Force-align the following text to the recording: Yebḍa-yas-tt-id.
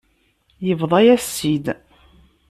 Yebḍa-yas-tt-id. 0.67 1.65